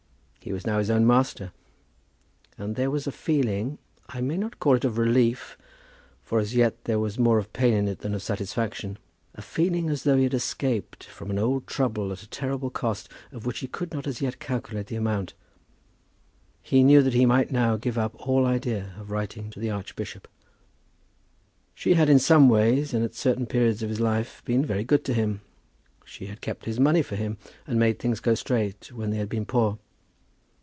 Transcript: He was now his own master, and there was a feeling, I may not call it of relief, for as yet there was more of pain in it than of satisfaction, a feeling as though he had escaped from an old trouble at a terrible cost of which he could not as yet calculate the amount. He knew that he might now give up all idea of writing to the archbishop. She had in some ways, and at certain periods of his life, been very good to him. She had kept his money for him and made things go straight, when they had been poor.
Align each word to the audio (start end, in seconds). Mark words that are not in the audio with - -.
He 0.43 0.51
was 0.51 0.65
now 0.65 0.79
his 0.79 0.89
own 0.89 1.05
master, 1.05 1.51
and 2.57 2.75
there 2.75 2.89
was 2.89 3.05
a 3.05 3.11
feeling, 3.11 3.77
I 4.09 4.21
may 4.21 4.37
not 4.37 4.57
call 4.59 4.73
it 4.75 4.83
of 4.83 4.97
relief, 4.97 5.55
for 6.23 6.39
as 6.39 6.55
yet 6.55 6.85
there 6.85 6.97
was 6.97 7.19
more 7.19 7.37
of 7.37 7.53
pain 7.53 7.75
in 7.75 7.87
it 7.87 7.99
than 7.99 8.15
of 8.15 8.23
satisfaction, 8.23 8.97
a 9.35 9.43
feeling 9.43 9.87
as 9.91 10.01
though 10.01 10.17
he 10.17 10.23
had 10.23 10.33
escaped 10.33 11.03
from 11.03 11.29
an 11.29 11.37
old 11.37 11.67
trouble 11.67 12.11
at 12.11 12.23
a 12.23 12.27
terrible 12.27 12.71
cost 12.71 13.07
of 13.31 13.45
which 13.45 13.59
he 13.59 13.67
could 13.67 13.93
not 13.93 14.07
as 14.07 14.19
yet 14.19 14.39
calculate 14.39 14.87
the 14.87 14.95
amount. 14.95 15.35
He 16.63 16.83
knew 16.83 17.03
that 17.03 17.13
he 17.13 17.27
might 17.27 17.51
now 17.51 17.77
give 17.77 17.99
up 17.99 18.15
all 18.27 18.47
idea 18.47 18.95
of 18.97 19.11
writing 19.11 19.51
to 19.51 19.59
the 19.59 19.69
archbishop. 19.69 20.27
She 21.75 21.93
had 21.93 22.09
in 22.09 22.17
some 22.17 22.49
ways, 22.49 22.95
and 22.95 23.05
at 23.05 23.13
certain 23.13 23.45
periods 23.45 23.83
of 23.83 23.89
his 23.89 23.99
life, 23.99 24.41
been 24.43 24.65
very 24.65 24.83
good 24.85 25.05
to 25.05 25.13
him. 25.13 25.41
She 26.03 26.25
had 26.25 26.41
kept 26.41 26.65
his 26.65 26.79
money 26.79 27.03
for 27.03 27.15
him 27.15 27.37
and 27.67 27.77
made 27.79 27.99
things 27.99 28.19
go 28.19 28.33
straight, 28.33 28.91
when 28.91 29.11
they 29.11 29.17
had 29.17 29.29
been 29.29 29.45
poor. 29.45 29.77